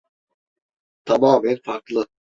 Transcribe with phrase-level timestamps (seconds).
[1.05, 2.07] Tamamen farklı.